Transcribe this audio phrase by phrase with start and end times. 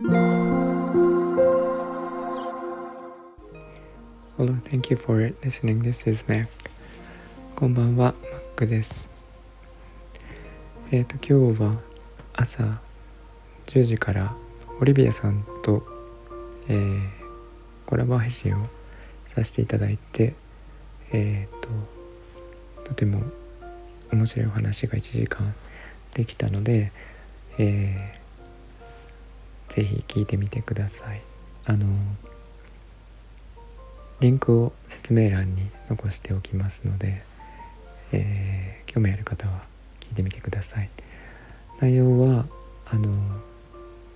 [0.00, 0.14] Hello,
[4.70, 5.82] thank you for listening.
[5.82, 6.46] This is Mac.
[7.56, 8.14] こんばんは、
[8.56, 9.08] Mac です。
[10.92, 11.80] えっ、ー、と、今日は
[12.32, 12.80] 朝
[13.66, 14.36] 10時から
[14.80, 15.84] オリビアさんと、
[16.68, 17.00] えー、
[17.84, 18.66] コラボ配信を
[19.26, 20.34] させていただいて、
[21.10, 21.70] えっ、ー、と、
[22.84, 23.24] とても
[24.12, 25.52] 面白いお話が1時間
[26.14, 26.92] できたので、
[27.58, 28.17] えー、
[29.78, 31.22] ぜひ聞いてみてください。
[31.64, 31.86] あの
[34.18, 37.22] リンクを説明欄に残しておきますので、
[38.10, 39.62] えー、興味ある方は
[40.00, 40.90] 聞いてみてください。
[41.78, 42.46] 内容は
[42.86, 43.42] あの、ま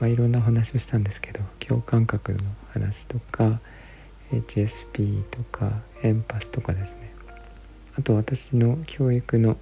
[0.00, 2.38] あ、いろんなお話をしたんですけど共感覚の
[2.72, 3.60] 話とか
[4.32, 5.70] HSP とか
[6.02, 7.14] エンパスとかですね。
[7.96, 9.56] あと私の教育の、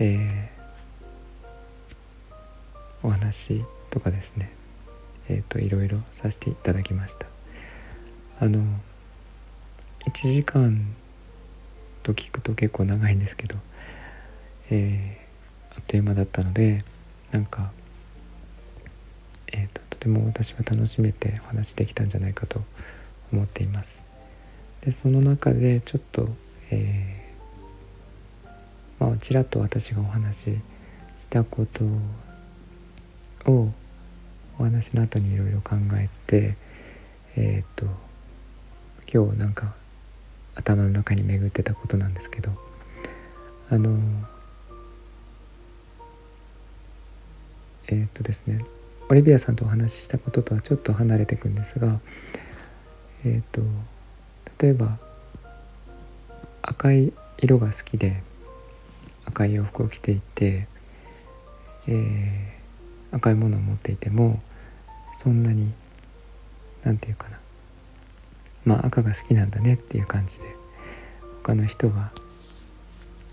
[0.00, 4.58] えー、お話とかですね。
[5.28, 7.26] え、ー、といろいろさせていただきました
[8.40, 8.62] あの
[10.06, 10.94] 1時間
[12.02, 13.56] と聞くと結構長いんですけど、
[14.70, 16.78] えー、あっという間だったので
[17.30, 17.70] なんか、
[19.48, 22.62] えーと、とても私は楽しめてお話できたんじゃないかと
[23.32, 24.02] 思っています。
[24.80, 26.28] でその中でちょっと、
[26.70, 30.58] えー、まあちらっと私がお話し
[31.18, 31.84] したこと
[33.50, 33.72] を
[34.58, 36.56] お話の後にいろいろ考えて
[37.36, 37.86] えっ、と
[39.12, 39.74] 今日なんか
[40.54, 42.50] 頭の中に巡ってたことなんですけど
[43.70, 43.98] あの
[47.86, 48.64] えー、っとですね
[49.08, 52.00] オリビアさんとお話ししたこととはちょっと離れていくんですが
[53.24, 53.62] えー、っと
[54.60, 54.98] 例えば
[56.62, 58.22] 赤い色が好きで
[59.24, 60.66] 赤い洋服を着ていて、
[61.86, 62.57] えー、
[63.12, 64.40] 赤いものを持っていても
[65.14, 65.72] そんなに
[66.82, 67.38] 何て言うかな
[68.64, 70.54] まあ赤が好きなんだねっていう感じで
[71.42, 72.12] 他の人が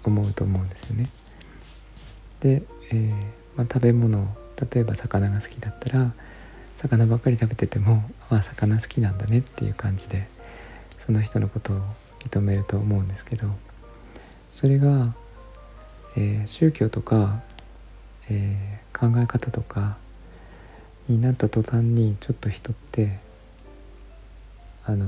[0.04, 1.10] 思うと思うんですよね。
[2.40, 3.12] で、えー、
[3.56, 4.28] まあ、食べ物
[4.72, 6.14] 例えば魚が好きだったら
[6.78, 10.28] 魚ばっかり食べててもあ魚好きなんだねっていう感じで
[10.98, 11.82] その人のことを
[12.24, 13.48] 認めると思うんですけど
[14.52, 15.14] それが、
[16.16, 17.42] えー、宗教とか、
[18.30, 19.98] えー、考え方とか
[21.08, 23.20] になった途端にちょっと人って
[24.86, 25.08] あの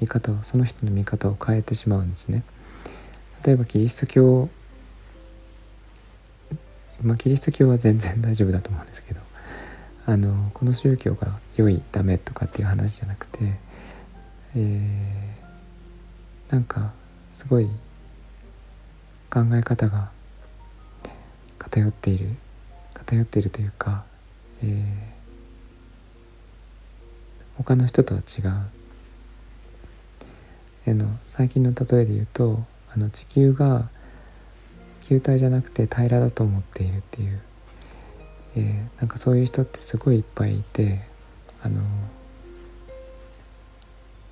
[0.00, 2.42] 見方をその人の見方を変えてしまうんですね。
[3.44, 4.48] 例えばキリスト教
[7.02, 9.20] まあキリスト教は全然大丈夫だと思うんですけど
[10.06, 13.38] あのこの宗教が良いダメとかっていう話じゃなくて、
[14.56, 16.92] えー、なんか
[17.30, 17.66] すごい
[19.30, 20.10] 考え方が
[21.64, 22.36] 偏っている
[22.92, 24.04] 偏っているというか、
[24.62, 24.68] えー、
[27.56, 28.50] 他の人とは違う。
[30.86, 32.62] あの最近の例えで言うと
[32.94, 33.88] あの地球が
[35.04, 37.40] 球体じゃなくて平らだと思っているっていう、
[38.56, 41.00] えー、なんかそういう人ってすごいいっぱいいて
[41.62, 41.80] あの、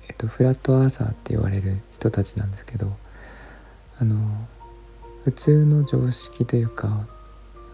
[0.07, 2.95] えっと、フラットアーサーって言われる人たちなんですけど
[3.99, 4.17] あの
[5.23, 7.07] 普通の常識というか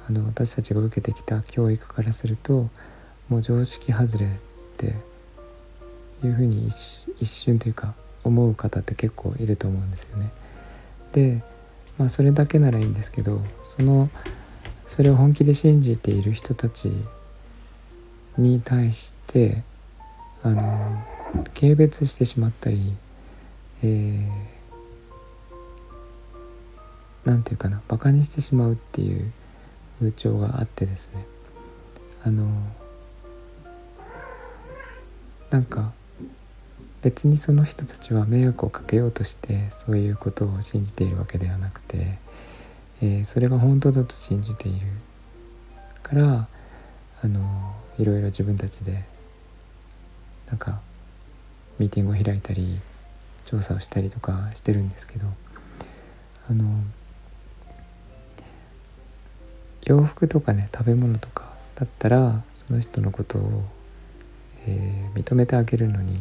[0.09, 2.67] あの私たちが受けてきた教育からすると
[3.29, 4.29] もう常識外れっ
[4.77, 4.95] て
[6.25, 7.93] いうふうに一瞬というか
[8.23, 10.31] 思う方って結構いると思うんですよね。
[11.11, 11.43] で
[11.99, 14.09] まあそれだけならいいんですけどその
[14.87, 16.91] それを本気で信じている人たち
[18.35, 19.63] に対して
[20.41, 21.03] あの
[21.53, 22.95] 軽蔑してしまったり、
[23.83, 29.31] えー、なんていうかなバカにしてしまうっていう
[29.99, 31.25] 風潮があってですね。
[32.23, 32.47] あの
[35.49, 35.91] なんか
[37.01, 42.17] 別にその人たちは迷惑をかけようとしてそういうことを信じているわけではなくて、
[43.01, 44.85] えー、それが本当だと信じている
[46.03, 46.47] から
[47.21, 49.05] あのいろいろ自分たちで
[50.47, 50.81] なんか
[51.77, 52.79] ミーティングを開いたり
[53.45, 55.25] 調査をしたりとかしてるんですけど
[56.49, 56.65] あの
[59.89, 63.63] 洋服とかね食べ物とかだったらその人のことを、
[64.67, 66.19] えー、認めてあげるのに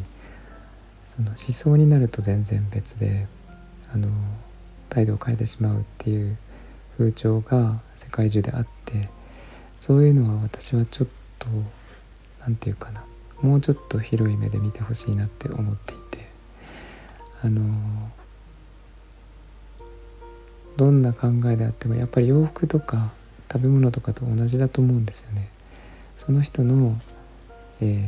[1.05, 3.27] その思想になると全然別で
[3.93, 4.07] あの
[4.89, 6.35] 態度を変えてしまうっていう
[6.97, 9.07] 風潮が世界中であって
[9.77, 11.07] そういうのは私はちょっ
[11.37, 11.47] と
[12.39, 13.03] 何て言うかな
[13.43, 16.27] もうちょっと広い目で見てほしいなって思っていて
[17.43, 17.61] あの
[20.75, 23.18] どんな考えであってもやっぱり洋服とか
[23.51, 25.49] 食べ物とかと同じだと思うんですよね。
[26.17, 26.99] その人の、
[27.81, 27.99] えー、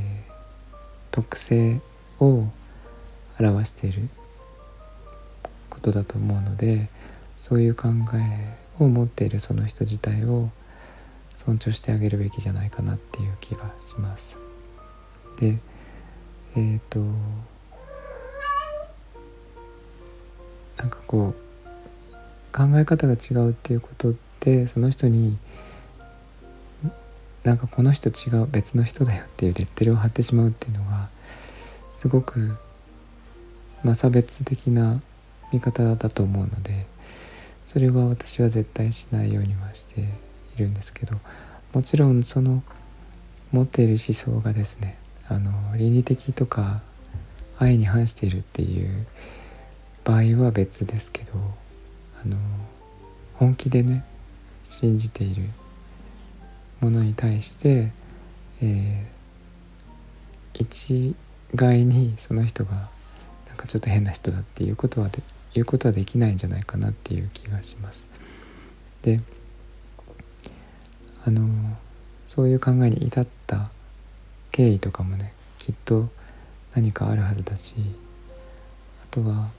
[1.12, 1.82] 特性
[2.20, 2.46] を
[3.40, 4.10] 表している
[5.70, 6.90] ことだと思うので
[7.40, 10.50] そういう考えを持っているその人自体を
[11.38, 14.38] 尊重してあげるべきじゃないかなっていう気がします。
[15.40, 15.58] で
[16.56, 17.00] えっ、ー、と
[20.78, 25.38] なんかこう考え方が違うっていうことってってその人に
[27.44, 31.10] なんかこの人違う別の人だよっていうレッテルを貼ってしまうっていうのが
[31.96, 32.58] すごく、
[33.84, 35.00] まあ、差別的な
[35.54, 36.88] 見方だと思うので
[37.66, 40.06] それは私は絶対しないようにはしてい
[40.58, 41.18] るんですけど
[41.74, 42.64] もちろんその
[43.52, 44.98] 持っている思想がですね
[45.28, 46.82] あの倫理的とか
[47.60, 49.06] 愛に反しているっていう
[50.04, 51.34] 場合は別ですけど
[52.24, 52.38] あの
[53.36, 54.04] 本気でね
[54.64, 55.44] 信じている
[56.80, 57.92] ものに対して、
[58.62, 61.16] えー、一
[61.56, 62.90] 概にその人が
[63.48, 65.22] なんかちょっと変な人だっていうことはで
[65.54, 68.10] 言うことはできないんじゃないかなっていう気がします。
[69.02, 69.20] で
[71.26, 71.48] あの
[72.28, 73.70] そういう考えに至った
[74.52, 76.10] 経緯とかもねきっと
[76.74, 77.76] 何かあるはずだし
[79.04, 79.50] あとは、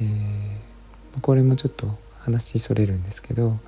[0.00, 3.58] えー、これもちょっと話それるんですけど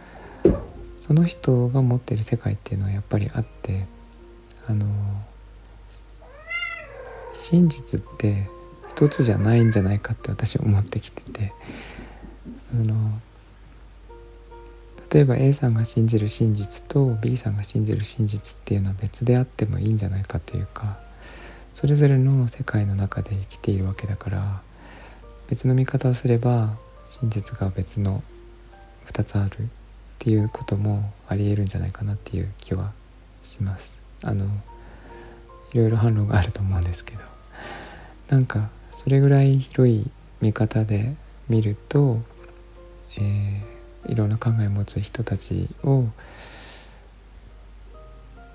[1.09, 3.87] その人が持ってる世界っていうのはやっぱりあって
[4.69, 4.85] あの
[7.33, 8.47] 真実って
[8.91, 11.53] 一つじゃないんじゃないかって私思ってきてて
[12.71, 12.95] その
[15.11, 20.99] 例えば A さんが信じる真実と B さんが信じる真実っていうのは別であってもいいんじゃないかというか
[21.73, 24.61] それぞれの世界の中で生きているわけだから
[25.49, 26.77] 別の見方をすれば
[27.07, 28.23] 真実が別の
[29.07, 29.71] 2つある。
[30.19, 32.93] っていうこともありえるんじゃないかなっていう気は
[33.43, 34.03] します。
[34.23, 34.47] あの
[35.73, 37.21] いろいろ反論があると思うんですけど
[38.29, 40.11] なんかそれぐらい広い
[40.41, 41.15] 見方で
[41.49, 42.21] 見ると、
[43.17, 46.07] えー、いろんな考えを持つ人たちを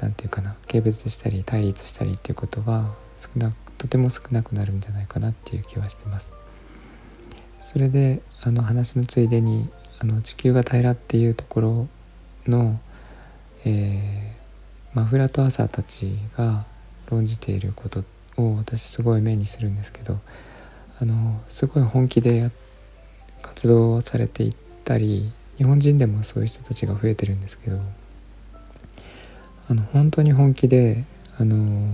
[0.02, 6.34] 何て言うかな軽蔑したり対立したりっていうことは少なとても少なくなるんじゃないかなっていう気はしてます。
[7.62, 9.70] それであの話のついでに
[10.04, 11.88] あの地球が平らっていうところ
[12.46, 12.78] の、
[13.64, 16.66] えー、マフラとアサーたちが
[17.10, 18.04] 論じていること
[18.36, 20.20] を私すごい目にするんですけど
[21.00, 22.52] あのすごい本気で
[23.42, 27.80] 活動されていったり日本人でもそういう人たちが増えてるんですけど
[29.70, 31.06] あの本当に本気で
[31.40, 31.88] あの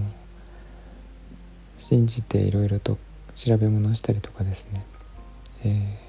[1.78, 2.98] 信じていろいろと
[3.36, 4.84] 調べ物をしたりとかですね、
[5.64, 6.09] えー、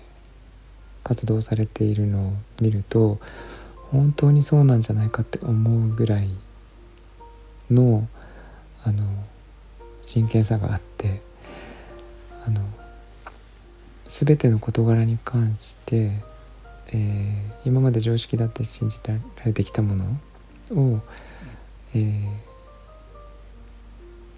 [1.03, 3.19] 活動されているのを見ると
[3.91, 6.29] 本当にそうなんじゃないかって思うぐらい
[7.71, 8.09] の
[8.85, 9.05] あの
[10.03, 11.21] 真剣さがあって
[12.47, 12.61] あの
[14.07, 16.11] 全ての事柄に関して、
[16.89, 19.15] えー、今まで常識だって信じら
[19.45, 20.05] れてきたもの
[20.73, 21.01] を、
[21.95, 22.25] えー、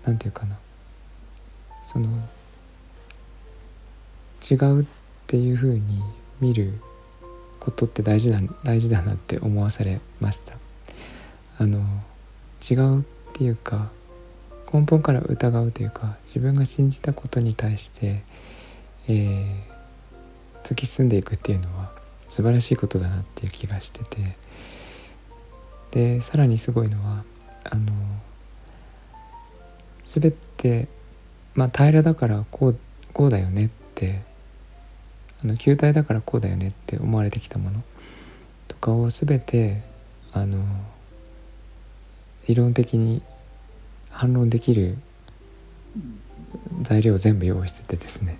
[0.06, 0.58] なんていうかな。
[1.92, 2.08] その
[4.50, 4.86] 違うっ
[5.26, 6.02] ていうふうに
[6.42, 6.74] 見る
[7.60, 10.56] ことって大事だ大事だなって思わされました。
[11.58, 11.78] あの
[12.68, 13.02] 違うっ
[13.32, 13.90] ていうか
[14.72, 18.24] 根本から疑うというか自分が信じたことに対して、
[19.06, 19.54] えー、
[20.64, 21.92] 突き進んでいくっていうのは
[22.28, 24.36] 素晴らしいことだなっていう気がしてて
[25.92, 27.22] でさらにすごいのは
[27.64, 27.92] あの
[30.04, 30.88] 全て
[31.54, 32.78] まあ平らだからこう
[33.12, 34.22] こうだよねって
[35.44, 37.82] あの球体だからこうだよねって思われてきたもの
[38.68, 39.82] とかを全て
[40.32, 40.64] あの
[42.46, 43.22] 理論的に
[44.10, 44.98] 反論できる
[46.82, 48.38] 材料を全部用意しててですね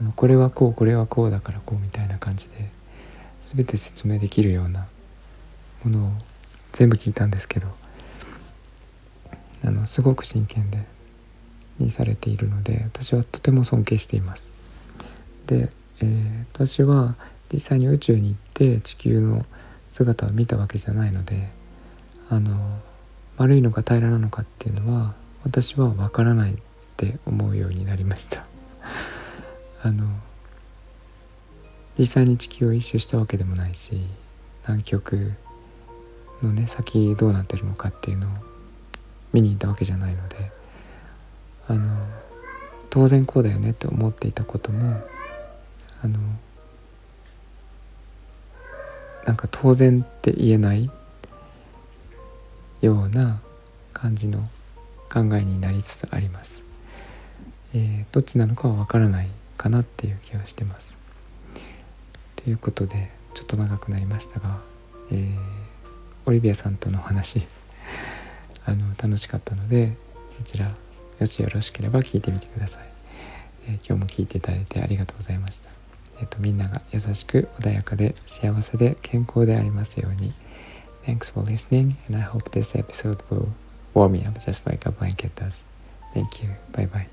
[0.00, 2.70] あのこれはこうこれはこうだからこうみたいな感じで
[3.54, 4.86] 全て説明できるような
[5.84, 6.10] ものを
[6.72, 7.68] 全部聞いたんですけど
[9.64, 10.84] あのすごく真剣で
[11.78, 14.46] にされているので私はとても尊敬しています。
[15.46, 17.14] で、えー、私は
[17.52, 19.44] 実際に宇宙に行って地球の
[19.90, 21.48] 姿を見たわけじゃないので
[22.28, 22.78] あの
[23.36, 25.14] 悪いのか平らなのかっていうのは
[25.44, 26.56] 私は分からないっ
[26.96, 28.44] て思うようになりました。
[29.82, 30.06] あの
[31.98, 34.06] 実際に地球を一周したわけでもないし
[34.64, 35.32] 南極
[36.42, 38.30] のね先どうなってるのかっていうのを
[39.32, 40.50] 見に行ったわけじゃないので
[41.68, 42.06] あの
[42.90, 45.02] 当然こうだよねって思っていたことも
[46.02, 46.18] あの
[49.26, 50.90] なんか当然って言えない
[52.80, 53.40] ような
[53.92, 54.40] 感じの
[55.12, 56.62] 考えになりつつあります、
[57.74, 60.98] えー、どっちなのかはわからないかなっていう気がしてます。
[62.36, 64.60] ということでちょっと長くなりましたが、
[65.12, 65.36] えー、
[66.24, 67.46] オリビアさんとの話
[68.64, 69.96] あの楽しかったので
[70.38, 70.74] こちら
[71.18, 72.88] もしよろしければ聞いてみてください、
[73.66, 75.79] えー、今日も聞いていただいてありがとうございました。
[76.20, 80.32] えっ、とみんなが優しく穏やかで幸せで健康でありますように
[81.04, 83.48] Thanks for listening and I hope this episode will
[83.94, 85.66] warm me up just like a blanket does.
[86.14, 86.50] Thank you.
[86.72, 87.06] Bye bye.